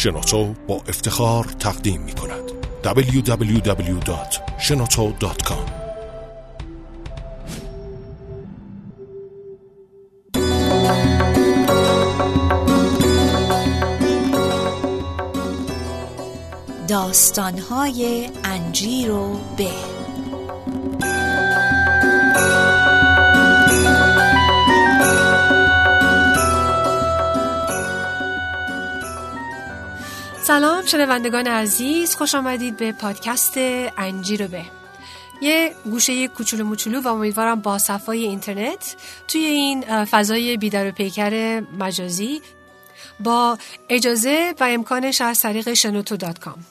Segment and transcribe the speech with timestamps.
[0.00, 2.42] شنوتو با افتخار تقدیم می کند
[2.84, 5.70] www.shenoto.com
[16.88, 19.99] داستانهای انجیر و به
[30.50, 33.54] سلام شنوندگان عزیز خوش آمدید به پادکست
[33.98, 34.62] انجیر و به.
[35.42, 38.96] یه گوشه کوچولو موچولو و امیدوارم با صفای اینترنت
[39.28, 42.42] توی این فضای بی در و پیکر مجازی
[43.20, 46.64] با اجازه و امکانش از طریق شنوتو dot com.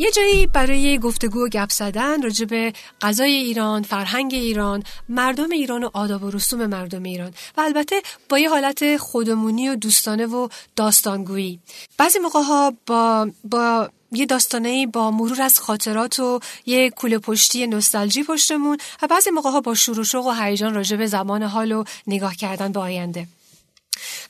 [0.00, 5.84] یه جایی برای گفتگو و گپ زدن راجع به غذای ایران، فرهنگ ایران، مردم ایران
[5.84, 10.48] و آداب و رسوم مردم ایران و البته با یه حالت خودمونی و دوستانه و
[10.76, 11.60] داستانگویی.
[11.98, 17.66] بعضی موقع ها با با یه داستانه با مرور از خاطرات و یه کوله پشتی
[17.66, 21.84] نوستالژی پشتمون و بعضی موقع ها با شوق و هیجان راجع به زمان حال و
[22.06, 23.26] نگاه کردن به آینده.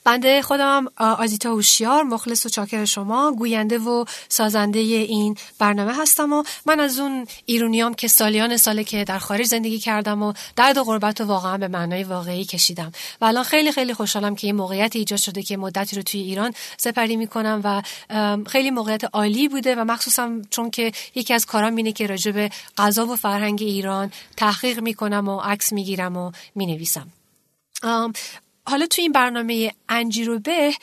[0.03, 6.43] بنده خودم آزیتا هوشیار مخلص و چاکر شما گوینده و سازنده این برنامه هستم و
[6.65, 10.83] من از اون ایرونیام که سالیان ساله که در خارج زندگی کردم و درد و
[10.83, 12.91] غربت و واقعا به معنای واقعی کشیدم.
[13.21, 16.53] و الان خیلی خیلی خوشحالم که این موقعیت ایجاد شده که مدتی رو توی ایران
[16.77, 17.81] سپری می‌کنم و
[18.47, 22.49] خیلی موقعیت عالی بوده و مخصوصا چون که یکی از کارام اینه که راجع به
[22.77, 27.07] غذا و فرهنگ ایران تحقیق می‌کنم و عکس می‌گیرم و می‌نویسم.
[28.69, 30.73] حالا تو این برنامه انجیر و به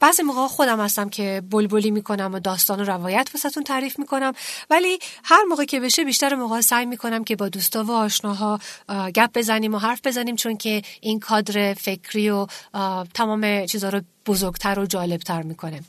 [0.00, 4.32] بعضی موقع خودم هستم که بلبلی می‌کنم و داستان و روایت واسهتون تعریف می‌کنم.
[4.70, 8.60] ولی هر موقع که بشه بیشتر موقع سعی می‌کنم که با دوستا و آشناها
[9.14, 12.46] گپ بزنیم و حرف بزنیم چون که این کادر فکری و
[13.14, 15.80] تمام چیزها رو بزرگتر و جالبتر می‌کنه.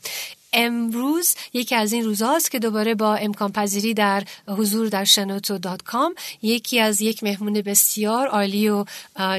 [0.52, 5.82] امروز یکی از این روزهاست که دوباره با امکان پذیری در حضور در شنوتو دات
[5.82, 8.84] کام یکی از یک مهمون بسیار عالی و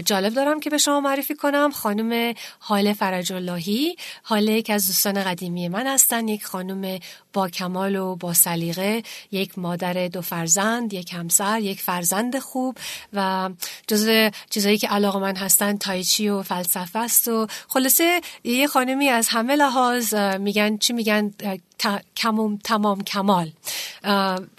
[0.05, 5.23] جالب دارم که به شما معرفی کنم خانم حاله فرج اللهی حاله یک از دوستان
[5.23, 6.99] قدیمی من هستن یک خانم
[7.33, 12.77] با کمال و با سلیقه یک مادر دو فرزند یک همسر یک فرزند خوب
[13.13, 13.49] و
[13.87, 19.27] جزو چیزایی که علاقه من هستن تایچی و فلسفه است و خلاصه یه خانمی از
[19.29, 21.33] همه لحاظ میگن چی میگن
[22.15, 23.51] کموم تمام کمال.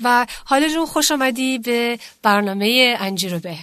[0.03, 3.57] و حالا جون خوش آمدی به برنامه انجیرو به.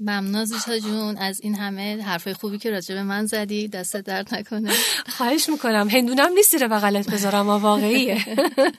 [0.00, 1.16] ممنون زیتا جون.
[1.16, 4.72] از این همه حرفای خوبی که راجع به من زدی دست درد نکنه.
[5.08, 5.88] خواهش می‌کنم.
[5.88, 8.24] هندونم نیستی رو بغلت بذارم واقعیه.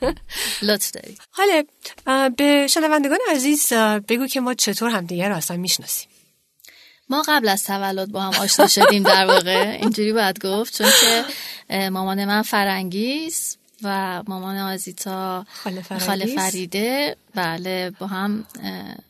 [0.67, 1.17] لطف داری.
[1.31, 1.63] حالا
[2.29, 3.73] به شنوندگان عزیز
[4.07, 6.09] بگو که ما چطور همدیگه رو اصلا می‌شناسیم.
[7.09, 9.77] ما قبل از تولد با هم آشنا شدیم در واقع.
[9.81, 15.45] اینجوری باید گفت چون که مامان من فرنگیست و مامان آزیتا
[16.05, 17.15] خاله فریده.
[17.35, 18.45] بله با هم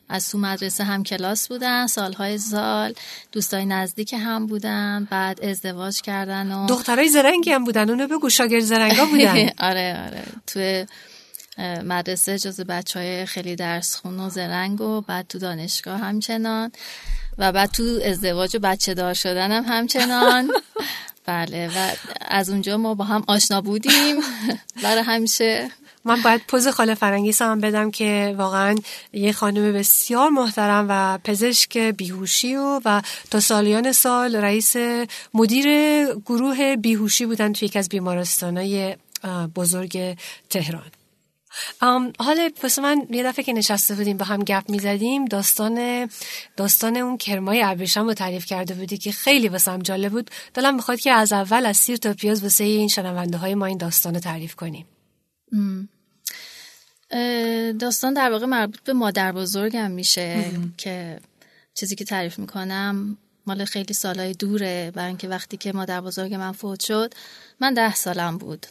[0.08, 2.94] از تو مدرسه هم کلاس بودن سالهای سال
[3.32, 8.60] دوستای نزدیک هم بودن بعد ازدواج کردن و دخترای زرنگی هم بودن اونو بگو شاگرد
[8.60, 9.50] زرنگا بودن.
[9.70, 10.22] آره آره.
[10.46, 10.86] تو
[11.84, 16.72] مدرسه جز بچه های خیلی درس خون و زرنگ و بعد تو دانشگاه همچنان.
[17.38, 20.50] و بعد تو ازدواج و بچه دار شدن هم همچنان.
[21.26, 24.16] بله و از اونجا ما با هم آشنا بودیم.
[24.82, 25.70] برای همیشه.
[26.04, 28.76] من باید پوز خاله فرنگیس هم بدم که واقعا
[29.12, 34.76] یه خانم بسیار محترم و پزشک بیهوشی و و تا سالیان سال رئیس
[35.34, 35.66] مدیر
[36.26, 38.96] گروه بیهوشی بودن توی یکی از بیمارستانهای
[39.56, 40.16] بزرگ
[40.50, 40.90] تهران.
[42.18, 46.08] حالا پس من یه دفعه که نشسته بودیم با هم گپ می‌زدیم داستان
[46.56, 50.30] داستان اون کرمای ابریشم رو تعریف کرده بودی که خیلی واسم جالب بود.
[50.54, 53.78] دلم می‌خواد که از اول از سیر تا پیاز واسه این شنونده های ما این
[53.78, 54.86] داستان رو تعریف کنیم.
[57.78, 60.44] داستان در واقع مربوط به مادر بزرگم میشه
[60.76, 61.20] که
[61.74, 66.52] چیزی که تعریف می‌کنم مال خیلی سالهای دوره برای اینکه وقتی که مادر بزرگ من
[66.52, 67.14] فوت شد
[67.60, 68.66] من ده سالم بود.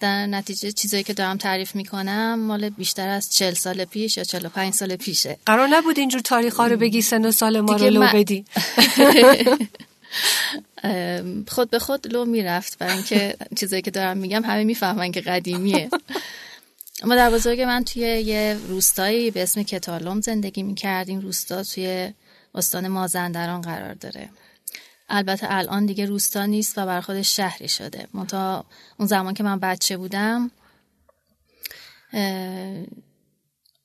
[0.00, 4.46] در نتیجه چیزایی که دارم تعریف می‌کنم مال بیشتر از چل سال پیش یا چل
[4.46, 5.38] و پنج سال پیشه.
[5.46, 8.44] قرار نبود اینجور تاریخ ها رو بگی سن و سال ما رو لو بدی.
[11.48, 15.90] خود به خود لو می‌رفت برای اینکه چیزایی که دارم میگم همه می‌فهمن که قدیمیه.
[17.04, 22.12] ما در بزرگ من توی یه روستایی به اسم کتالوم زندگی می‌کرد این روستا توی
[22.54, 24.28] استان مازندران قرار داره.
[25.10, 28.06] البته الان دیگه روستا نیست و بر خودش شهری شده.
[28.14, 28.64] منتها
[28.98, 30.50] اون زمان که من بچه بودم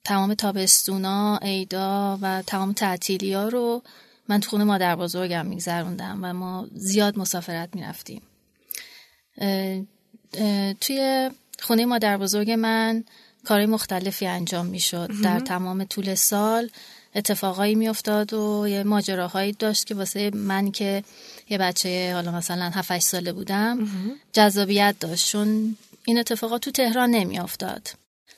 [0.03, 3.81] تمام تابستونا عیدا و تمام تعطیلی ها رو
[4.29, 8.21] من تو خونه مادر بزرگم میگذروندم و ما زیاد مسافرت می‌رفتیم.
[10.81, 11.29] توی
[11.59, 13.03] خونه مادر بزرگ من
[13.45, 15.11] کاری مختلفی انجام می‌شد.
[15.23, 16.69] در تمام طول سال
[17.15, 21.03] اتفاقایی میافتاد و یه ماجراهایی داشت که واسه من که
[21.49, 23.87] یه بچه حالا مثلا 7 ساله بودم
[24.33, 25.31] جذابیت داشت.
[25.31, 27.89] چون این اتفاقات تو تهران نمیافتاد.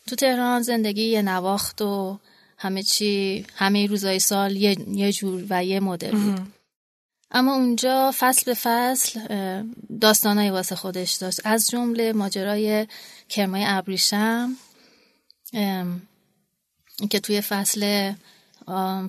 [0.08, 2.20] تو تهران زندگی یه نواخت و
[2.58, 6.48] همه چی همه روزای سال یه, یه جور و یه مدل بود.
[7.32, 9.20] اما اونجا فصل به فصل
[10.02, 11.42] داستانای واسه خودش داشت.
[11.44, 12.88] از جمله ماجرای
[13.30, 14.56] کرمای ابریشم
[17.10, 18.14] که توی فصل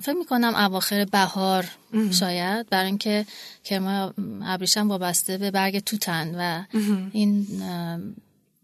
[0.01, 1.65] فکر می‌کنم اواخر بهار
[2.11, 3.25] شاید برای اینکه
[3.63, 4.11] کرمای
[4.43, 6.63] ابریشم وابسته به برگ توتن و
[7.11, 7.47] این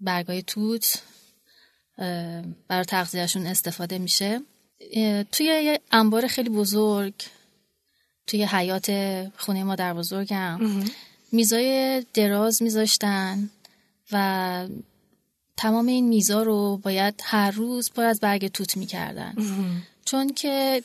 [0.02, 1.02] برگای توت
[2.68, 4.42] برای تغذیهشون استفاده میشه.
[5.32, 7.14] توی یه انبار خیلی بزرگ
[8.28, 8.92] توی حیات
[9.38, 10.60] خونه ما در بزرگم
[11.32, 13.50] میزای دراز میذاشتن
[14.12, 14.68] و
[15.58, 19.36] تمام این میزا رو باید هر روز پر از برگ توت می‌کردن.
[20.06, 20.84] چون که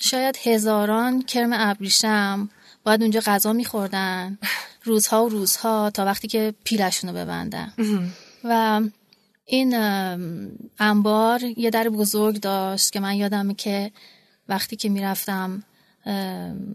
[0.00, 2.50] شاید هزاران کرم ابریشم
[2.84, 4.38] باید اونجا غذا میخوردن.
[4.84, 7.72] روزها و روزها تا وقتی که پیلشون رو ببندن.
[8.44, 8.80] و
[9.44, 9.74] این
[10.78, 13.90] انبار یه در بزرگ داشت که من یادمه که
[14.48, 15.62] وقتی که می‌رفتم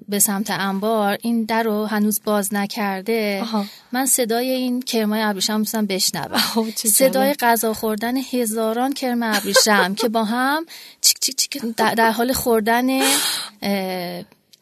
[0.10, 3.44] به سمت انبار این در رو هنوز باز نکرده.
[3.92, 6.72] من صدای این کرمای ابریشم میستم بشنوم.
[6.76, 10.66] صدای غذا خوردن هزاران کرم ابریشم که با هم
[11.02, 12.88] چیک چیک چیک در حال خوردن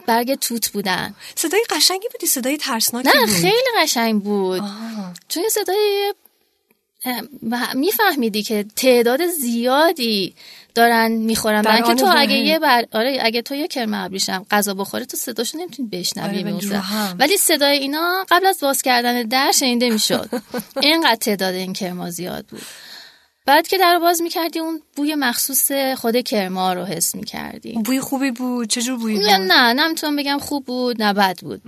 [0.08, 1.16] برگ توت بودن.
[1.36, 4.64] صدای قشنگی بودی؟ صدای ترسناکی نه خیلی قشنگ بود.
[5.28, 6.14] چون صدای
[7.76, 10.36] میفهمیدی که تعداد زیادی
[10.76, 11.62] دارن می‌خورن.
[11.62, 12.86] برای که تو اگه یه بر...
[12.92, 17.78] آره اگه تو یه کرم ابریشم غذا بخوره تو صداشو نمی‌تونی بشنوی آره ولی صدای
[17.78, 20.30] اینا قبل از باز کردن در شنیده می‌شد.
[20.82, 22.62] اینقدر تعداد این کرما زیاد بود.
[23.46, 27.74] بعد که در باز می‌کردی اون بوی مخصوص خود کرما رو حس می‌کردی.
[27.74, 31.62] بوی خوبی بود؟ چجور بوی بود؟ نه نمی‌تونم بگم خوب بود نه بد بود.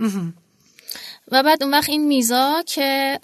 [1.32, 3.20] و بعد اون وقت این میزا که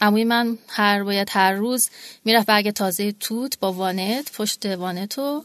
[0.00, 1.88] عموی من هر باید هر روز
[2.24, 5.44] می‌رفت برگ تازه توت با وانت پشت وانت و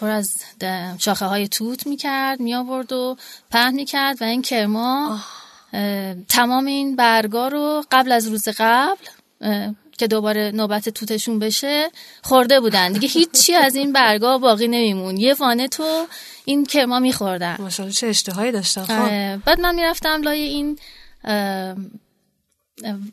[0.00, 0.34] پر از
[0.98, 3.16] شاخه های توت می‌کرد می آورد و
[3.50, 5.20] پهن می‌کرد و این کرما
[6.28, 9.04] تمام این برگا رو قبل از روز قبل
[9.98, 11.90] که دوباره نوبت توتشون بشه
[12.22, 12.92] خورده بودن.
[12.92, 15.16] دیگه هیچی از این برگا باقی نمیمون.
[15.16, 16.06] یه وانه تو
[16.44, 17.56] این کرما میخوردن.
[17.58, 19.44] ماشاءالله چه اشتهایی داشتن خب.
[19.44, 20.78] بعد من می‌رفتم لای این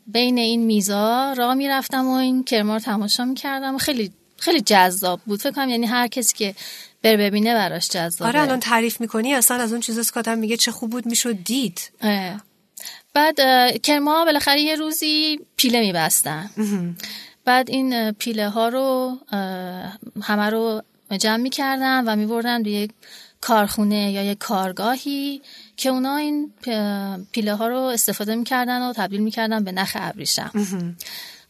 [0.06, 3.78] بین این میزا را می‌رفتم و این کرما رو تماشا می‌کردم.
[3.78, 5.40] خیلی خیلی جذاب بود.
[5.40, 6.54] فکر کنم یعنی هر کسی که
[7.02, 8.28] بر ببینه براش جذابه.
[8.28, 11.90] آره الان تعریف می‌کنی اصلا از اون چیزاست که میگه چه خوب بود می‌شد دید.
[13.14, 13.36] بعد
[13.82, 16.50] کرما بالاخره یه روزی پیله میبستن.
[17.44, 19.18] بعد این پیله ها رو
[20.22, 20.82] همه رو
[21.18, 22.90] جمع می‌کردن و میبردن به یک
[23.40, 25.42] کارخونه یا یک کارگاهی
[25.76, 26.52] که اونا این
[27.32, 30.50] پیله ها رو استفاده می‌کردن و تبدیل می‌کردن به نخ ابریشم.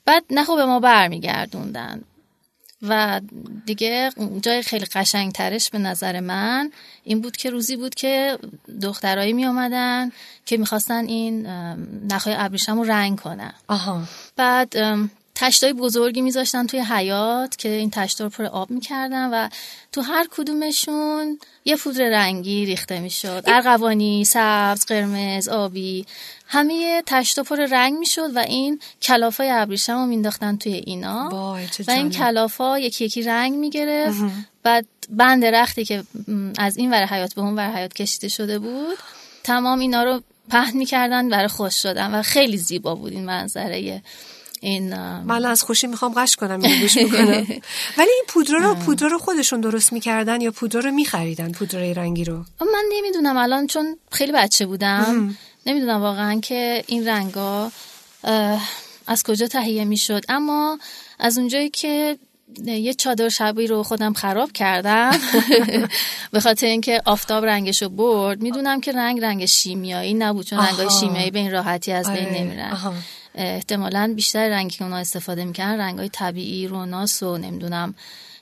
[0.04, 2.02] بعد نخو به ما برمیگردوندن.
[2.82, 3.20] و
[3.66, 4.10] دیگه
[4.42, 6.70] جای خیلی قشنگ ترش به نظر من
[7.04, 8.38] این بود که روزی بود که
[8.82, 10.10] دخترایی می آمدن
[10.46, 11.46] که می‌خواستن این
[12.10, 14.02] نخهای ابریشم رو رنگ کنن آها.
[14.36, 14.74] بعد
[15.40, 19.49] تشتای بزرگی میذاشتن توی حیات که این تشتا رو پر آب می‌کردن و
[19.92, 23.44] تو هر کدومشون یه پودر رنگی ریخته می‌شد.
[23.47, 26.06] ارغوانی سبز قرمز آبی
[26.47, 31.28] همه تشتا پر رنگ می‌شد و این کلافای ابریشم رو مینداختن توی اینا.
[31.87, 34.20] و این کلافا یکی یکی رنگ می‌گرفت.
[34.62, 36.02] بعد بند رختی که
[36.59, 38.99] از این ور حیات به اون ور حیات کشیده شده بود
[39.44, 44.02] تمام اینا رو پهن می‌کردن برای خوش شدن و خیلی زیبا بود این منظره.
[44.61, 46.61] این من از خوشی می‌خوام قش کنم
[47.99, 52.25] ولی این پودر رو پودر رو خودشون درست می‌کردن یا پودر رو میخریدن پودر رنگی
[52.25, 53.37] رو؟ من نمی‌دونم.
[53.37, 55.37] الان چون خیلی بچه بودم
[55.67, 57.73] نمی‌دونم واقعا که این رنگا
[59.07, 60.25] از کجا تهیه می‌شد.
[60.29, 60.79] اما
[61.19, 62.19] از اونجایی که
[62.64, 65.11] یه چادر شبی رو خودم خراب کردم
[66.33, 71.31] به خاطر اینکه آفتاب رنگشو برد می‌دونم که رنگ رنگ شیمیایی نبود چون رنگای شیمیایی
[71.31, 72.43] به این راحتی از بین آره.
[72.43, 72.79] نمیرن.
[73.34, 77.94] احتمالا بیشتر رنگی که اونا استفاده می‌کنن رنگای طبیعی روناس و نمی‌دونم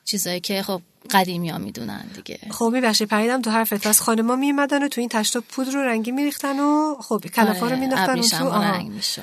[0.04, 2.38] چیزایی که خب قدیمی ها می‌دونن دیگه.
[2.50, 3.86] خب میبخشی پریدم تو حرفت.
[3.86, 7.66] از خانما میمدن و تو این تشتا پودر رو رنگی میریختن و خب کلافا رو
[7.66, 9.22] آره، مینداختن تو رنگ می‌شد.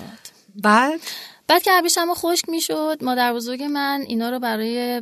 [0.55, 0.99] بعد؟
[1.47, 5.01] بعد که ابریشم خشک می‌شد مادر بزرگ من اینا رو برای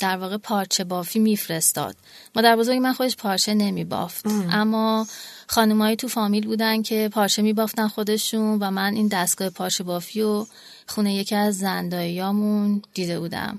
[0.00, 1.96] در واقع پارچه بافی میفرستاد.
[2.36, 5.06] مادر بزرگ من خودش پارچه نمی بافت اما
[5.46, 10.20] خانمایی تو فامیل بودن که پارچه می بافتن خودشون و من این دستگاه پارچه بافی
[10.20, 10.46] و
[10.86, 13.58] خونه یکی از زنداییامون دیده بودم.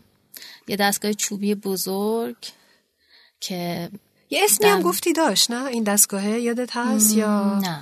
[0.67, 2.35] یه دستگاه چوبی بزرگ
[3.39, 3.89] که
[4.29, 7.79] یه اسمی هم دم- گفتی داشت نه؟ این دستگاهه یادت هست یا؟ نه.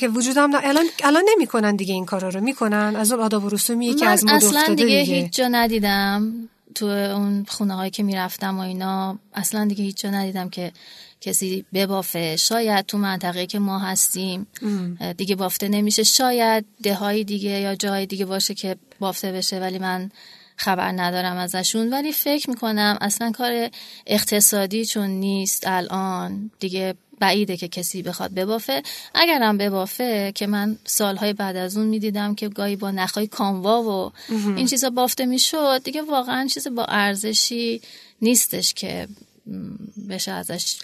[0.00, 2.40] که وجودم نه الان الان نمی‌کنن دیگه این کارا رو.
[2.40, 5.48] می‌کنن؟ از اون آداب و رسومیه که از مد اصلا افتاده دیگه, دیگه, هیچ جا
[5.48, 6.48] ندیدم.
[6.74, 10.72] تو اون خونه هایی که می‌رفتم و اینا اصلا دیگه هیچ جا ندیدم که
[11.20, 12.36] کسی ببافه.
[12.36, 14.46] شاید تو منطقه که ما هستیم
[15.16, 16.02] دیگه بافته نمیشه.
[16.02, 20.10] شاید دههای دیگه یا جاهای دیگه باشه که بافته بشه ولی من
[20.56, 21.92] خبر ندارم ازشون.
[21.92, 23.68] ولی فکر می‌کنم اصلا کار
[24.06, 26.50] اقتصادی چون نیست الان.
[26.60, 28.82] دیگه بعیده که کسی بخواد ببافه.
[29.14, 34.12] اگرم ببافه که من سالهای بعد از اون می‌دیدم که گاهی با نخهای کاموا و
[34.56, 37.80] این چیزا بافته می‌شد دیگه واقعا چیز با ارزشی
[38.22, 39.08] نیستش که
[40.08, 40.76] بشه ازش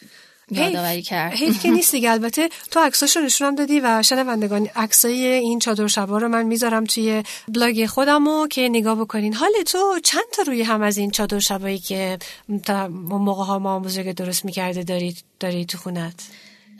[0.50, 1.32] یادآوری کرد.
[1.32, 2.10] حیف که نیست دیگه.
[2.10, 7.22] البته تو عکساشو نشونم دادی و شنوندگان عکسای این چادر شبا رو من می‌ذارم توی
[7.48, 9.34] بلاگ خودمو که نگاه بکنین.
[9.34, 12.18] حال تو چند تا روی هم از این چادر شبایی که
[12.64, 16.14] تا موقع ها ما بزرگ درست می‌کرده داری داری تو خونت؟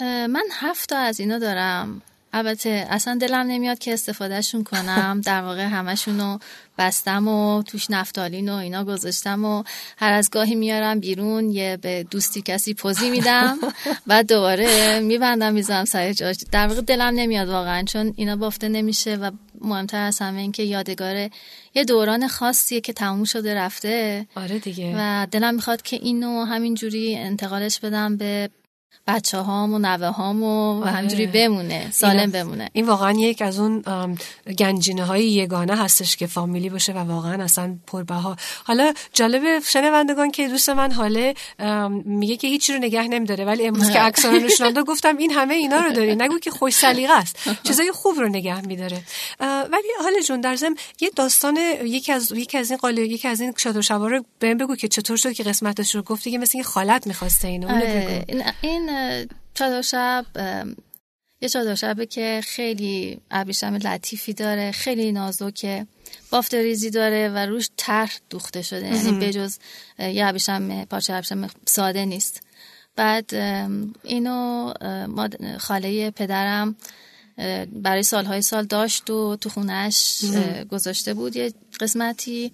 [0.01, 2.03] من هفت تا از اینا دارم.
[2.37, 5.21] البته اصلا دلم نمیاد که استفادهشون کنم.
[5.25, 6.39] در واقع همشونو
[6.79, 9.63] بستم و توش نفتالین و اینا گذاشتم و
[9.97, 13.59] هر از گاهی میارم بیرون یه به دوستی کسی پوزی میدم
[14.07, 19.17] و دوباره میبندم می‌ذارم سر جاش در واقع دلم نمیاد واقعا چون اینا بافته نمیشه
[19.17, 21.31] و مهمتر از همه این که یادگار
[21.75, 24.27] یه دوران خاصیه که تموم شده رفته.
[24.35, 24.95] آره دیگه.
[24.99, 28.51] و دلم می‌خواد که اینو همینجوری انتقالش بدم به
[29.09, 30.91] بچه هام و نوه هام و, و آره.
[30.91, 32.71] همینجوری بمونه سالم بمونه.
[32.73, 33.83] این واقعا یک از اون
[34.59, 38.37] گنجینه های یگانه هستش که فامیلی باشه و واقعا اصلا پربها.
[38.65, 41.35] حالا جالب شنوندگان که دوست من حاله
[42.05, 45.31] میگه که هیچی رو نگه نمیداره ولی امروز که عکس رو نشونم داد گفتم این
[45.31, 46.15] همه اینا رو داری.
[46.17, 47.37] نگو که خوش سلیقه است.
[47.63, 49.03] چیزای خوب رو نگه میداره.
[49.41, 53.41] ولی حالا جون در ضمن یه داستان یکی از یکی از این قاله یکی از
[53.41, 56.51] این چادر شبا رو بهم بگو که چطور شد که قسمتش رو گفتی که مثل
[56.55, 57.69] اینکه خالت می‌خواسته اینو.
[57.69, 58.25] آره،
[58.63, 58.86] این-
[59.55, 60.27] چادر شب
[61.41, 65.87] یه چادر شبه که خیلی ابریشم لطیفی داره خیلی نازکه
[66.31, 68.87] بافت ریزی داره و روش طرح دوخته شده.
[68.87, 69.59] یعنی بجز
[69.99, 72.41] یه ابریشم پارچه ابریشم ساده نیست.
[72.97, 73.35] بعد
[74.05, 74.73] اینو
[75.09, 76.77] ماد- خاله پدرم
[77.73, 80.25] برای سالهای سال داشت و تو خونش
[80.71, 81.37] گذاشته بود.
[81.37, 82.53] یه قسمتی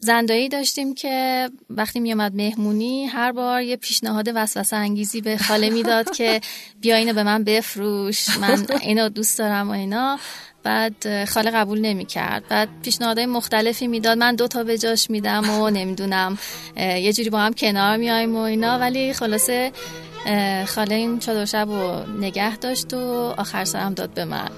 [0.00, 5.70] زندایی داشتیم که وقتی می اومد مهمونی هر بار یه پیشنهاد وسوسه انگیزی به خاله
[5.70, 6.40] می‌داد که
[6.80, 10.18] بیا اینو به من بفروش من اینو دوست دارم و اینا.
[10.62, 14.18] بعد خاله قبول نمی کرد بعد پیشنهادهای مختلفی می‌داد.
[14.18, 16.38] من دوتا به جاش میدم و نمی‌دونم
[16.76, 18.78] یه جوری با هم کنار میایم و اینا.
[18.78, 19.72] ولی خلاصه
[20.66, 24.50] خاله این چادر شب رو نگه داشت و آخر سرم داد به من.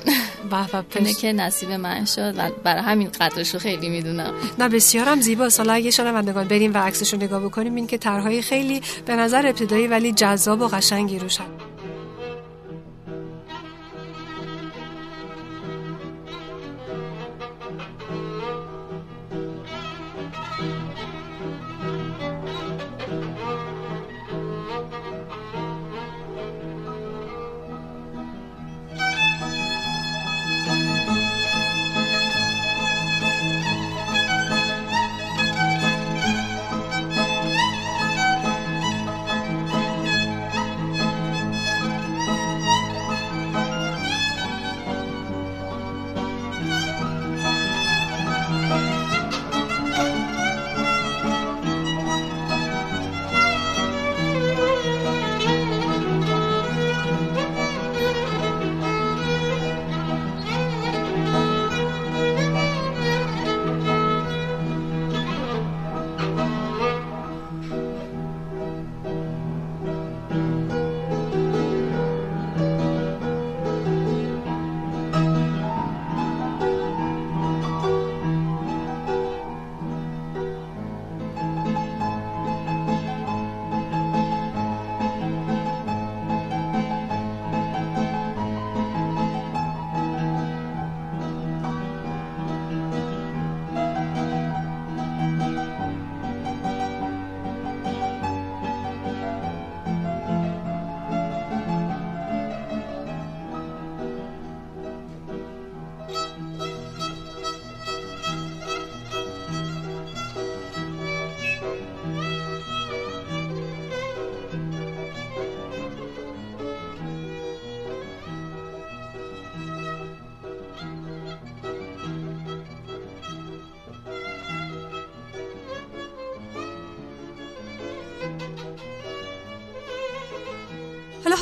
[0.97, 4.35] اینه که نصیب من شد و برای همین قدرش رو خیلی می‌دونم.
[4.59, 8.43] نه بسیارم زیباست حالا اگه شنوندگان بریم و عکسش رو نگاه بکنیم این که طرحهای
[8.43, 11.39] خیلی به نظر ابتدایی ولی جذاب و قشنگی روش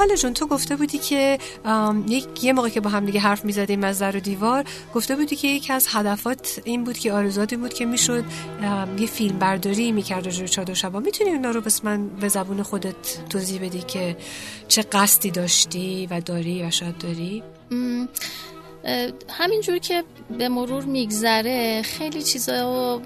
[0.05, 1.39] حالا جون تو گفته بودی که
[2.09, 5.37] یک یه موقع که با هم دیگه حرف می‌زدیم از در و دیوار گفته بودی
[5.37, 8.25] که یکی از هدفات این بود که آرزوات بود که می‌شد
[8.99, 11.01] یه فیلم برداری می‌کرد روی چادر شبا.
[11.01, 14.17] می‌تونی اونا رو بس من به زبون خودت توضیح بدی که
[14.69, 17.43] چه قصدی داشتی و داری و شاید داری؟
[19.29, 20.05] همینجور که
[20.39, 23.03] به مرور میگذره خیلی چیزا و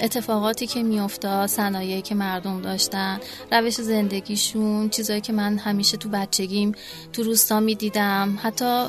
[0.00, 3.20] اتفاقاتی که میافتاد صنایعی که مردم داشتن
[3.52, 6.72] روش زندگیشون چیزایی که من همیشه تو بچگیم
[7.12, 8.38] تو روستا می‌دیدم.
[8.42, 8.86] حتی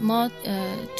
[0.00, 0.30] ما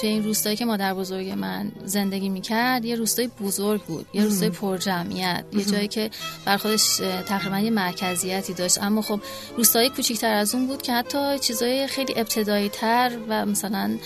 [0.01, 4.51] توی این روستایی که مادر بزرگ من زندگی می‌کرد یه روستای بزرگ بود یه روستای
[4.51, 6.11] پر جمعیت یه جایی که
[6.45, 8.83] بر خودش تقریبا یه مرکزیتی داشت.
[8.83, 9.21] اما خب
[9.57, 13.99] روستای کوچیکتر از اون بود که حتی چیزای خیلی ابتدایی تر و مثلا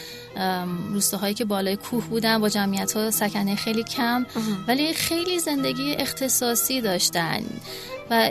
[0.92, 4.26] روستاهایی که بالای کوه بودن با جمعیت ها سکنه خیلی کم
[4.68, 7.42] ولی خیلی زندگی اختصاصی داشتن.
[8.10, 8.30] و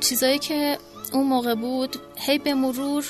[0.00, 0.78] چیزایی که
[1.14, 3.04] اون موقع بود هی به مرور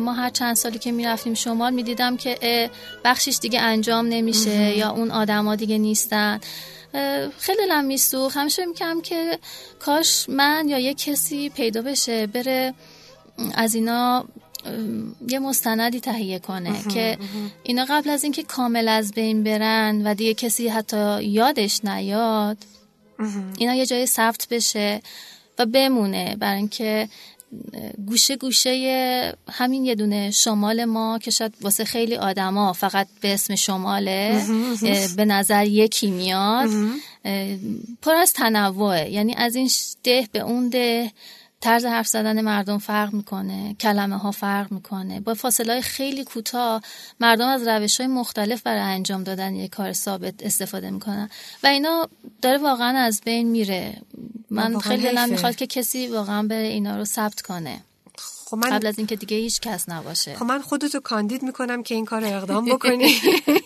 [0.00, 2.70] ما هر چند سالی که می‌رفتیم شمال می‌دیدم که
[3.04, 6.40] بخشش دیگه انجام نمیشه یا اون آدما دیگه نیستن.
[7.38, 8.36] خیلی دلم میسوخت.
[8.36, 9.38] همیشه می‌کنم که
[9.78, 12.74] کاش من یا یه کسی پیدا بشه بره
[13.54, 14.24] از اینا
[15.28, 17.18] یه مستندی تهیه کنه که
[17.62, 22.56] اینا قبل از اینکه کامل از بین برن و دیگه کسی حتی یادش نیاد
[23.58, 25.02] اینا یه جای ثبت بشه.
[25.58, 27.08] و بمونه برای اینکه
[28.06, 33.54] گوشه گوشه همین یه دونه شمال ما که شاید واسه خیلی آدما فقط به اسم
[33.54, 34.42] شماله
[35.16, 36.70] به نظر یکی میاد.
[38.02, 39.10] پر از تنوعه.
[39.10, 39.70] یعنی از این
[40.04, 41.12] ده به اون ده
[41.60, 45.20] طرز حرف زدن مردم فرق می‌کنه کلمه ها فرق می‌کنه.
[45.20, 46.82] با فاصله های خیلی کوتاه
[47.20, 51.30] مردم از روش های مختلف برای انجام دادن یک کار ثابت استفاده می‌کنن.
[51.62, 52.08] و اینا
[52.42, 53.96] داره واقعا از بین میره.
[54.50, 57.80] من خیلی دلم می‌خواد که کسی واقعا به اینا رو ثبت کنه.
[58.50, 58.70] خب من...
[58.70, 60.36] قبل از اینکه دیگه هیچ کس نباشه.
[60.36, 63.14] خب من خودتو کاندید می‌کنم که این کار اقدام بکنی.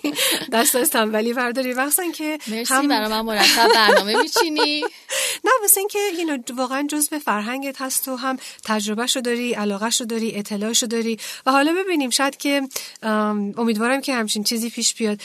[0.52, 1.72] دست از تنبلی برداری.
[1.72, 2.88] وقتا که مرسی هم...
[2.88, 4.80] برای من مرتب برنامه میچینی.
[5.44, 9.90] نه واسه اینکه you واقعا جز به فرهنگت هست و هم تجربه شو داری علاقه
[9.90, 11.18] شو داری اطلاع شو داری.
[11.46, 12.62] و حالا ببینیم شاید که
[13.56, 15.20] امیدوارم که همچین چیزی پیش بیاد.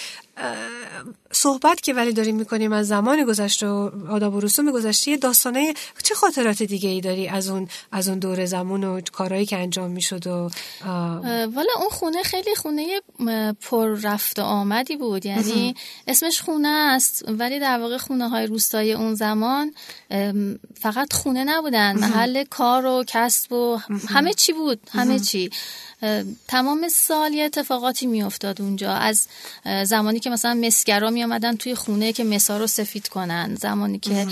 [1.31, 5.73] صحبت که ولی داریم می‌کنیم از زمان گذشته و آداب و رسوم گذشته یه داستانه
[6.03, 9.91] چه خاطرات دیگه ای داری از اون از اون دور زمان و کارهایی که انجام
[9.91, 10.49] می‌شد و
[11.55, 13.01] والا اون خونه خیلی خونه
[13.61, 15.25] پر رفت آمدی بود.
[15.25, 15.75] یعنی
[16.07, 19.73] اسمش خونه است ولی در واقع خونه های روستای اون زمان
[20.79, 21.97] فقط خونه نبودن.
[21.97, 25.49] محل کار و کسب و همه چی بود همه چی.
[26.47, 28.93] تمام سال یه اتفاقاتی میافتاد اونجا.
[28.93, 29.27] از
[29.83, 33.55] زمانی که مثلا مسگرا می آمدن توی خونه که مسا رو سفید کنن.
[33.55, 34.27] زمانی که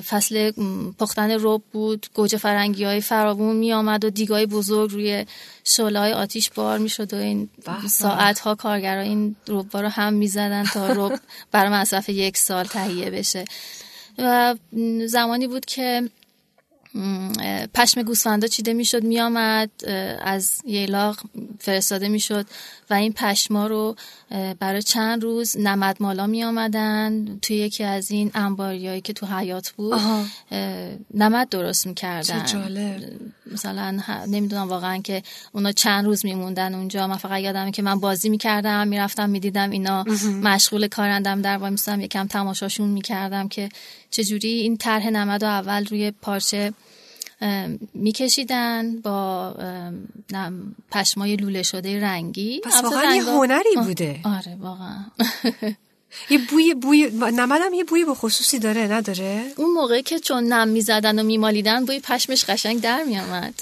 [0.00, 0.52] فصل
[0.98, 5.26] پختن رب بود گوجه فرنگی های فراوون می آمد و دیگای بزرگ روی
[5.64, 7.48] شعله های آتیش بار می شد و این
[7.88, 11.20] ساعت ها کارگرا این رب رو هم می زدن تا رب
[11.52, 13.44] برای مصرف یک سال تهیه بشه.
[14.18, 14.54] و
[15.06, 16.10] زمانی بود که
[17.74, 19.70] پشم گوسفندا چیده می‌شد میآمد
[20.24, 21.20] از ییلاق
[21.58, 22.46] فرستاده می‌شد
[22.90, 23.96] و این پشما رو
[24.58, 29.70] برای چند روز نمد مالا می آمدن توی یکی از این انباریایی که تو حیات
[29.70, 30.00] بود
[31.14, 32.46] نمد درست می‌کردن.
[33.52, 37.06] مثلا نمی‌دونم واقعا که اونا چند روز میموندن اونجا.
[37.06, 40.04] من فقط یادمه که من بازی می‌کردم می‌رفتم می‌دیدم اینا
[40.42, 43.68] مشغول کارندم در وای میستم یکم تماشاشون می‌کردم که
[44.10, 46.72] چجوری این طرح نمد و اول روی پارچه
[47.94, 49.54] میکشیدن با
[50.90, 52.60] پشمای لوله شده رنگی.
[52.60, 54.20] پس واقعا یه هنری بوده.
[54.24, 55.04] آره واقعا.
[56.30, 60.68] یه بوی بوی نمدم یه بوی به خصوصی داره نداره؟ اون موقع که چون نم
[60.68, 63.54] می‌زدن و میمالیدن بوی پشمش قشنگ در میامد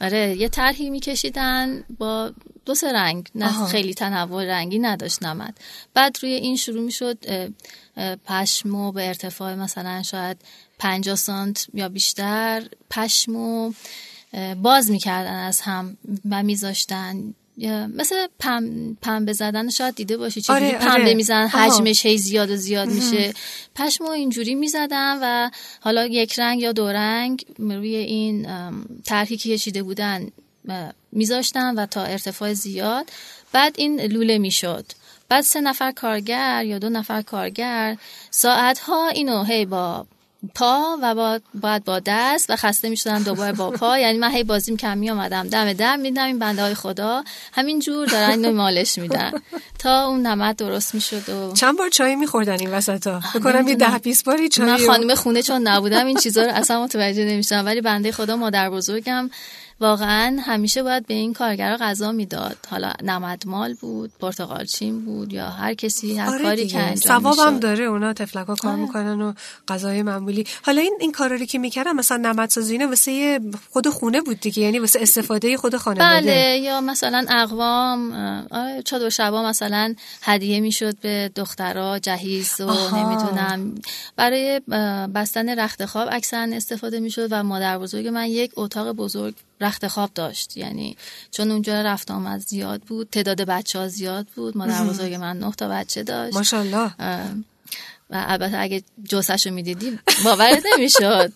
[0.00, 2.32] آره یه طرحی میکشیدن با
[2.64, 3.28] دو سه رنگ.
[3.34, 5.58] نه خیلی تنوع رنگی نداشت نمد.
[5.94, 7.18] بعد روی این شروع می‌شد
[8.26, 10.36] پشمو به ارتفاع مثلا شاید
[10.84, 13.72] 50 سانت یا بیشتر پشمو
[14.62, 15.96] باز می‌کردن از هم
[16.30, 17.34] و میذاشتن.
[17.94, 21.14] مثل پم پنبه زدن شاید دیده باشی چجوری آره، پنبه آره.
[21.14, 23.34] می‌زنن حجمش هی زیاد و زیاد میشه.
[23.74, 28.46] پشمو اینجوری می‌زدن و حالا یک رنگ یا دو رنگ روی این
[29.04, 30.28] طرحی که کشیده بودن
[31.12, 33.10] میذاشتن و تا ارتفاع زیاد
[33.52, 34.86] بعد این لوله می‌شد.
[35.28, 37.96] بعد سه نفر کارگر یا دو نفر کارگر
[38.30, 40.06] ساعت ها اینو هی با
[40.54, 43.98] پا و با باید با دست و خسته می شدن دوباره با پا.
[44.04, 47.24] یعنی من هی بازیم کم می آمدم دم در میدم این بنده های خدا.
[47.52, 49.32] همین جور دارن اینو مالش میدن.
[49.78, 53.20] تا اون نمد درست می شد و چند بار چای می خوردن این وسط ها
[53.34, 56.84] بکنم یه ده بیس باری چای من خانم خونه چون نبودم این چیزا رو اصلا
[56.84, 59.30] متوجه نمیشم ولی بنده خدا مادر بزرگم.
[59.80, 65.48] واقعا همیشه باید به این کارگرا غذا می‌داد حالا نمدمال بود پرتقال چین بود یا
[65.48, 66.66] هر کسی هر آره کاری.
[66.66, 67.62] که انجام ثواب هم می‌شد.
[67.62, 68.80] داره اونا تفلکا کار آره.
[68.80, 69.32] می‌کنن و
[69.68, 74.20] غذای معمولی حالا این این کارا رو که می‌کردن مثلا نمدسازی اینا واسه خود خونه
[74.20, 78.12] بود دیگه یعنی واسه استفاده خود خانواده بله یا مثلا اقوام
[78.50, 82.96] آره چادر شبا مثلا هدیه می‌شد به دخترها جهیز و آها.
[83.04, 83.74] نمی‌دونم
[84.16, 84.60] برای
[85.14, 90.10] بستن رخت خواب اکثرا استفاده می‌شد و مادر بزرگ من یک اتاق بزرگ رخت خواب
[90.14, 90.56] داشت.
[90.56, 90.96] یعنی
[91.30, 94.56] چون اونجا رفت آمد زیاد بود تعداد بچه ها زیاد بود.
[94.56, 96.36] مادر بزرگ من نه تا بچه داشت.
[96.36, 96.90] ماشاءالله.
[98.10, 101.32] و البته اگه جسش رو می‌دیدی باورت نمی‌شد.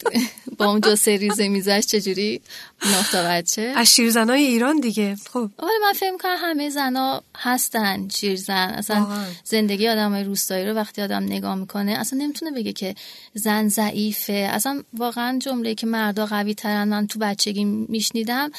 [0.58, 2.40] با اون جسه ریزه میزش چجوری؟
[2.86, 5.16] نه تا بچه از شیرزنای ایران دیگه.
[5.32, 5.50] خب.
[5.58, 8.54] آره من فکر می‌کنم همه زنا هستن شیرزن.
[8.54, 9.24] اصلا واقعا.
[9.44, 12.94] زندگی آدم های روستایی رو وقتی آدم نگاه می‌کنه اصلا نمی‌تونه بگه که
[13.34, 14.32] زن ضعیفه.
[14.32, 18.50] اصلا واقعا جمله که مردا قوی ترن من تو بچگی میشنیدم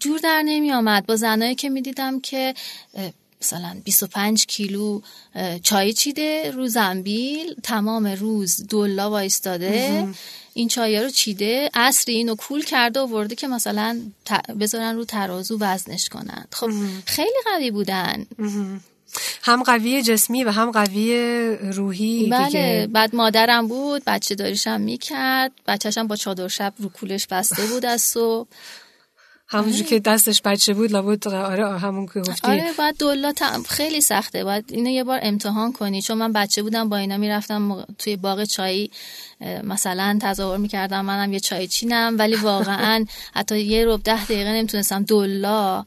[0.00, 1.06] جور در نمیآمد.
[1.06, 2.54] با زنایی که می‌دیدم که
[3.42, 5.00] مثلا 25 کیلو
[5.62, 10.06] چای چیده رو زنبیل تمام روز دلا وایستاده.
[10.54, 14.00] این چای رو چیده عصری اینو کول کرده و ورده که مثلا
[14.60, 16.44] بذارن رو ترازو وزنش کنن.
[16.52, 16.70] خب
[17.06, 18.26] خیلی قوی بودن.
[19.42, 21.16] هم قوی جسمی و هم قوی
[21.72, 27.26] روحی بله دیگه بعد مادرم بود بچه داریشم می‌کرد بچهشم با چادر شب رو کولش
[27.26, 28.48] بسته بود از صبح.
[29.52, 32.48] همونجور که دستش بچه بود لابد آره همون که گفتی.
[32.48, 33.32] آره باید دولا
[33.68, 34.44] خیلی سخته.
[34.44, 36.02] باید اینو یه بار امتحان کنی.
[36.02, 38.90] چون من بچه بودم با اینا می‌رفتم توی باغ چایی
[39.64, 41.04] مثلا تظاهر می‌کردم.
[41.04, 43.04] منم یه چای چینم ولی واقعا
[43.36, 45.84] حتی یه رب ده دقیقه نمی‌تونستم دولا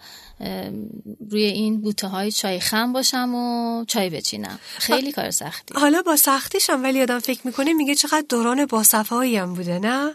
[1.32, 4.60] روی این بوته های چای خم باشم و چای بچینم.
[4.78, 5.74] خیلی کار سختی.
[5.76, 10.14] حالا با سختیش هم ولی آدم فکر می‌کنه میگه چقدر دوران باصفایی هم بوده نه؟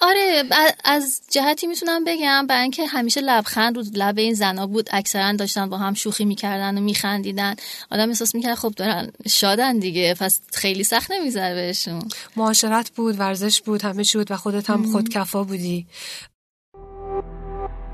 [0.00, 0.44] آره
[0.84, 5.68] از جهتی می‌تونم بگم برای اینکه همیشه لبخند رو لب این زنا بود اکثرا داشتن
[5.70, 7.56] با هم شوخی می‌کردن و میخندیدن.
[7.90, 12.08] آدم احساس می‌کرد خب دارن شادن دیگه پس خیلی سخت نمی‌ذاره بهشون.
[12.36, 15.86] معاشرت بود ورزش بود همه چی بود و خودت هم خودکفا بودی.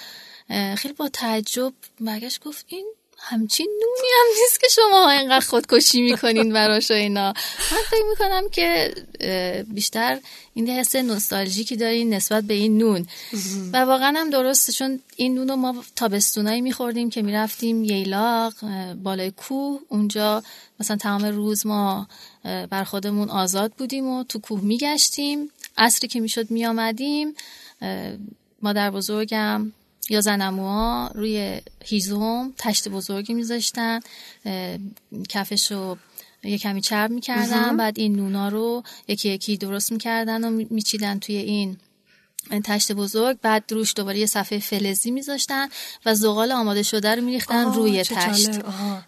[0.77, 2.85] خیلی با تعجب برگشت گفت این
[3.25, 7.33] همچین نونی هم نیست که شما اینقدر خودکشی می‌کنین براش و اینا.
[7.71, 8.93] من فکر می‌کنم که
[9.67, 10.19] بیشتر
[10.53, 13.07] این حس نوستالژیکی دارین نسبت به این نون.
[13.73, 18.53] و واقعا هم درسته چون این نون رو ما تابستونایی میخوردیم که می‌رفتیم ییلاق
[19.03, 19.79] بالای کوه.
[19.89, 20.43] اونجا
[20.79, 22.07] مثلا تمام روز ما
[22.43, 25.49] بر خودمون آزاد بودیم و تو کوه میگشتیم.
[25.77, 27.35] عصری که می‌شد میآمدیم
[28.61, 29.71] مادر بزرگم
[30.09, 33.99] یا زنموها روی هیزم تشت بزرگی میذاشتن
[35.29, 35.97] کفش رو
[36.43, 41.35] یه کمی چرب می‌کردن بعد این نونا رو یکی یکی درست می‌کردن و میچیدن توی
[41.35, 41.77] این
[42.63, 45.67] تشت بزرگ بعد روش دوباره یه صفحه فلزی میذاشتن
[46.05, 48.49] و زغال آماده شده رو میریختن روی تشت.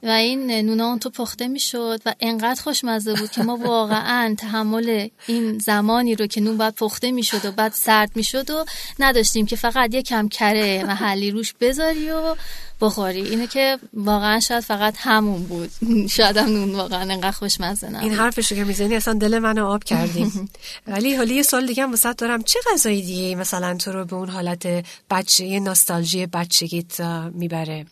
[0.03, 5.07] و این نونا اون تو پخته می‌شد و انقدر خوشمزه بود که ما واقعا تحمل
[5.27, 8.65] این زمانی رو که نون باید پخته می‌شد و بعد سرد می‌شد و
[8.99, 12.35] نداشتیم که فقط یه کم کره محلی روش بذاری و
[12.81, 13.21] بخوری.
[13.21, 15.71] اینه که واقعا شاید فقط همون بود.
[16.17, 18.03] شاید هم نون واقعا انقدر خوشمزه نبود.
[18.03, 20.49] این حرفشو که می‌زنی اصلا دل منو آب کردیم
[20.87, 22.43] ولی حالا یه سال دیگه هم وسط دارم.
[22.43, 27.01] چه غذایی دیگه مثلا تو رو به اون حالت بچه یه ناستالژی بچگیت
[27.33, 27.85] می‌بره؟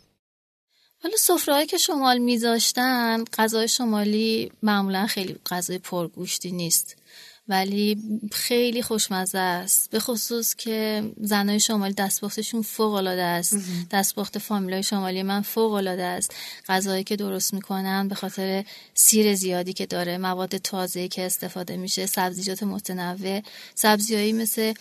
[1.03, 6.95] حالا سفرهایی که شمال میذاشتن غذای شمالی معمولا خیلی غذای پرگوشتی نیست.
[7.47, 7.97] ولی
[8.31, 9.89] خیلی خوشمزه است.
[9.91, 13.57] به خصوص که زنای شمالی دستپختشون فوق العاده است
[13.91, 16.35] دستپخت فامیلای شمالی من فوق العاده است.
[16.67, 22.05] غذایی که درست می‌کنن به خاطر سیر زیادی که داره مواد تازه که استفاده میشه
[22.05, 23.41] سبزیجات متنوع
[23.75, 24.73] سبزیایی مثل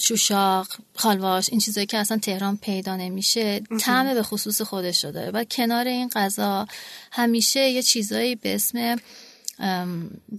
[0.00, 5.30] شوشاق خالواش این چیزایی که اصلا تهران پیدا نمیشه طعم به خصوص خودش رو داره.
[5.30, 6.66] و کنار این غذا
[7.12, 8.96] همیشه یه چیزایی به اسم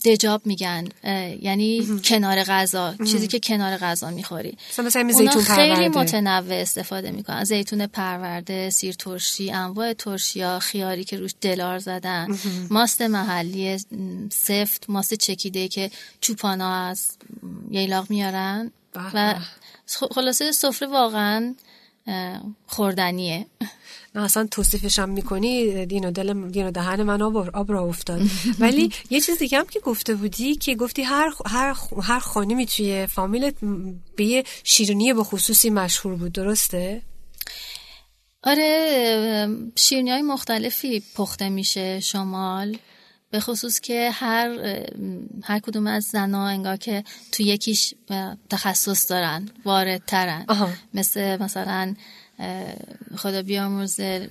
[0.06, 0.88] دجاب میگن
[1.42, 4.58] یعنی کنار غذا چیزی که کنار غذا می‌خوری.
[4.80, 7.44] مثلا زیتون خیلی متنوع استفاده می‌کنن.
[7.44, 12.38] زیتون پرورده سیر ترشی انواع ترشی ها خیاری که روش دلار زدن.
[12.70, 13.78] ماست محلی
[14.32, 17.18] سفت ماست چکیده که چوپانا از
[17.72, 18.72] ییلاق میارن.
[19.14, 19.36] و
[20.12, 21.56] خلاصه سفره واقعا
[22.67, 23.45] خوردنیه.
[24.15, 27.84] نه اصلا توصیفش هم می‌کنی دین و دل دین و دهن من آب, آب را
[27.84, 28.22] افتاد.
[28.60, 33.08] ولی یه چیز دیگه هم که گفته بودی که گفتی هر هر هر خانمی توی
[33.08, 33.56] فامیلت
[34.15, 37.02] به یه شیرینی به خصوصی مشهور بود درسته؟
[38.43, 42.78] آره شیرینی های مختلفی پخته میشه شمال.
[43.32, 44.50] به خصوص که هر
[45.44, 47.94] هر کدوم از زنا انگار که تو یکیش
[48.50, 50.46] تخصص دارن واردترن.
[50.94, 51.96] مثل مثلا
[53.18, 54.30] خدا بیامرزه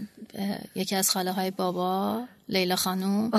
[0.75, 3.31] یکی از خاله های بابا لیلا خانوم.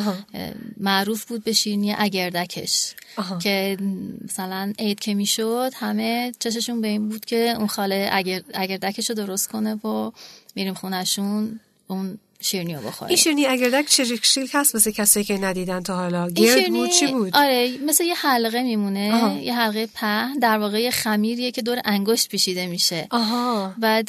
[0.78, 2.94] معروف بود به شیرینی اگردکش.
[3.42, 3.78] که
[4.26, 9.16] مثلا عید که می‌شد همه چششون به این بود که اون خاله اگر اگردکش رو
[9.16, 10.12] درست کنه و
[10.56, 13.10] میریم خونشون اون شیرنی رو بخوریم.
[13.10, 17.08] این شیرنی اگردک چه شکلی هست مثل کسی که ندیدن تا حالا گرد بود چی
[17.08, 21.82] بود؟ آره مثل یه حلقه میمونه یه حلقه په در واقع یه خمیریه که دور
[21.86, 23.08] انگشت پیشیده میشه.
[23.12, 23.74] آها.
[23.78, 24.08] بعد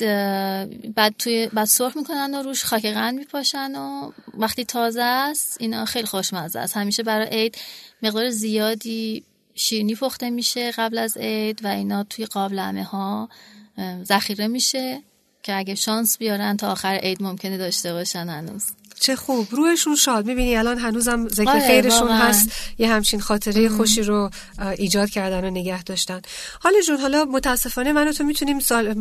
[0.94, 5.84] بعد توی بعد سرخ می‌کنن و روش خاک قند میپاشن و وقتی تازه است اینا
[5.84, 6.76] خیلی خوشمزه است.
[6.76, 7.58] همیشه برای عید
[8.02, 13.28] مقدار زیادی شیرنی پخته میشه قبل از عید و اینا توی قابلمه ها
[14.04, 15.02] ذخیره میشه.
[15.42, 18.79] که اگه شانس بیارن تا آخر عید ممکنه داشته باشن هنوز.
[19.00, 19.48] چه خوب.
[19.50, 20.26] روحشون شاد.
[20.26, 22.52] می‌بینی الان هنوزم ذکر آره خیرشون هست.
[22.78, 24.30] یه همچین خاطره خوشی رو
[24.78, 26.20] ایجاد کردن و نگه داشتن.
[26.60, 28.94] حالا جون حالا متاسفانه من و تو می‌تونیم سال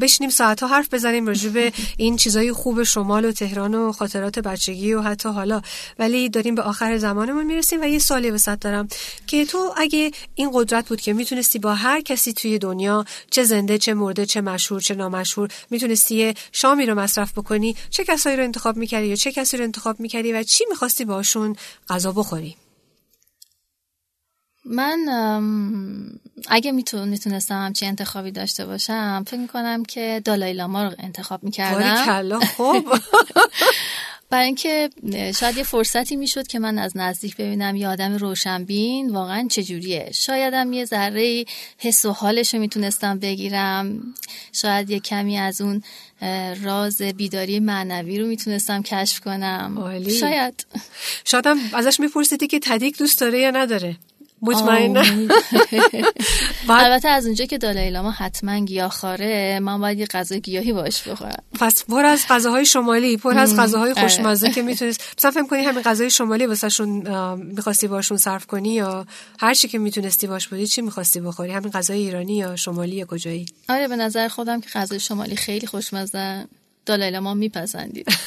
[0.00, 4.38] بشینیم ساعت ها حرف بزنیم راجع به این چیزای خوب شمال و تهران و خاطرات
[4.38, 5.62] بچگی و حتی حالا.
[5.98, 8.88] ولی داریم به آخر زمانمون می‌رسیم و یه سالی وسط دارم
[9.26, 13.78] که تو اگه این قدرت بود که می‌تونستی با هر کسی توی دنیا چه زنده
[13.78, 18.76] چه مرده چه مشهور چه نامشهور می‌تونستی شامی رو مصرف بکنی چه کسایی رو انتخاب
[18.76, 21.56] می‌کردی یا چه کسی رو انتخاب می‌کردی و چی می‌خواستی باشون
[21.88, 22.56] غذا بخوری؟
[24.64, 24.98] من
[26.48, 32.04] اگه می‌تونستم همچی انتخابی داشته باشم فکر می‌کنم که دالای لاما رو انتخاب می‌کردم.
[32.04, 32.88] کلا خوب.
[34.30, 34.90] برای اینکه
[35.34, 40.10] شاید یه فرصتی می‌شد که من از نزدیک ببینم یه آدم روشنبین واقعا چجوریه.
[40.12, 41.44] شایدم یه ذره
[41.78, 44.14] حس و حالش رو می‌تونستم بگیرم.
[44.52, 45.82] شاید یه کمی از اون
[46.62, 50.00] راز بیداری معنوی رو می‌تونستم کشف کنم.
[50.20, 50.66] شاید.
[51.24, 53.96] شایدم ازش میپرسیدی که تدیک دوست داره یا نداره.
[54.42, 54.96] مطمئن.
[56.68, 61.42] البته از اونجا که دالای لاما حتما گیاهخواره من باید یه غذا گیاهی باش بخورم.
[61.60, 64.02] پس پر از غذاهای شمالی پر از غذاهای آره.
[64.02, 66.88] خوشمزه که می‌تونست مثلا فکر کنی همین غذای شمالی واسهشون
[67.34, 69.06] می‌خواستی باشون صرف کنی یا
[69.40, 73.06] هر چی که می‌تونستی باش بودی چی می‌خواستی بخوری؟ همین غذای ایرانی یا شمالی یا
[73.06, 76.46] کجایی؟ آره به نظر خودم که غذای شمالی خیلی خوشمزه.
[76.86, 78.08] دالای ما میپسندید.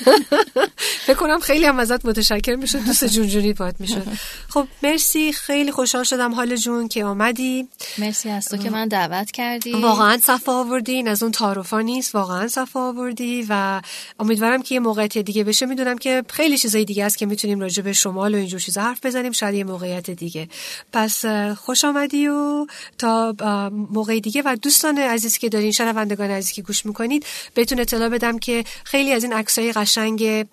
[1.05, 4.07] فکر کنم خیلی هم ازت متشکر می‌شد دوست جونجونی پات می‌شد.
[4.49, 5.33] خب مرسی.
[5.33, 6.33] خیلی خوشحال شدم.
[6.33, 7.67] حال جون که آمدی.
[7.97, 9.71] مرسی از تو که من دعوت کردی.
[9.71, 11.09] واقعا صفا آوردی.
[11.09, 12.15] از اون تعارفا نیست.
[12.15, 13.81] واقعا صفا آوردی و
[14.19, 15.65] امیدوارم که یه موقعیت دیگه بشه.
[15.65, 19.05] می‌دونم که خیلی چیزای دیگه است که می‌تونیم راجع به شمال و اینجور چیزا حرف
[19.05, 19.31] بزنیم.
[19.31, 20.47] شاید یه موقعیت دیگه.
[20.93, 21.25] پس
[21.65, 22.67] خوش آمدی و
[22.97, 23.35] تا
[23.71, 24.41] موقع دیگه.
[24.45, 28.63] و دوستان عزیزی که دارین شنوندگان عزیزی که گوش می‌کنید بهتون اطلاع بدم که که
[28.83, 30.45] خیلی از این عکسای قشنگ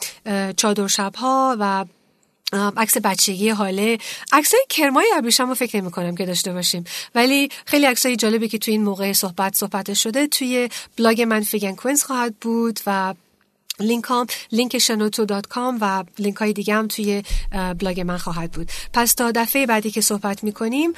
[0.56, 1.84] چادر شب ها و
[2.76, 3.98] عکس بچگی حاله.
[4.32, 6.84] عکسای کرمای ابریشم رو فکر نمی کنم که داشته باشیم.
[7.14, 11.57] ولی خیلی عکسای جالبی که توی این موقع صحبت صحبت شده توی بلاگ من Fig
[11.57, 13.14] and Quince خواهد بود و
[13.80, 17.22] لینک هم لینک شنوتو dot com و لینک های دیگه هم توی
[17.78, 18.70] بلاگ من خواهد بود.
[18.92, 20.92] پس تا دفعه بعدی که صحبت می‌کنیم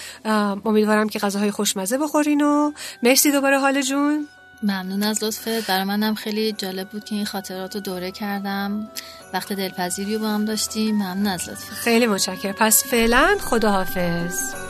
[0.64, 4.29] امیدوارم که غذاهای خوشمزه بخورین و مرسی دوباره خاله جون.
[4.62, 6.14] ممنون از لطفت برای منم.
[6.14, 8.88] خیلی جالب بود که این خاطرات رو دوره کردم.
[9.33, 10.94] وقت دلپذیری با هم داشتیم.
[10.94, 12.53] ممنون از لطفت خیلی متشکرم.
[12.53, 14.69] پس فعلا خداحافظ.